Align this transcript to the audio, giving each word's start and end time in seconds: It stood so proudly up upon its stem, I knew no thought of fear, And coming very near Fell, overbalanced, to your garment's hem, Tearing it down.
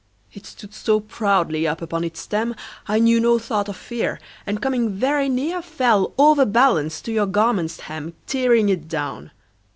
It 0.33 0.47
stood 0.47 0.73
so 0.73 0.99
proudly 0.99 1.67
up 1.67 1.79
upon 1.79 2.03
its 2.03 2.21
stem, 2.21 2.55
I 2.87 2.97
knew 2.97 3.19
no 3.19 3.37
thought 3.37 3.69
of 3.69 3.77
fear, 3.77 4.19
And 4.47 4.59
coming 4.59 4.89
very 4.95 5.29
near 5.29 5.61
Fell, 5.61 6.13
overbalanced, 6.17 7.05
to 7.05 7.11
your 7.11 7.27
garment's 7.27 7.81
hem, 7.81 8.15
Tearing 8.25 8.69
it 8.69 8.87
down. 8.87 9.29